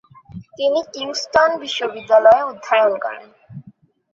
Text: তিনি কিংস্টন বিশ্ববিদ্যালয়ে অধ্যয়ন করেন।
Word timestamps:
তিনি 0.57 0.79
কিংস্টন 0.93 1.49
বিশ্ববিদ্যালয়ে 1.63 2.41
অধ্যয়ন 2.43 2.93
করেন। 3.03 3.27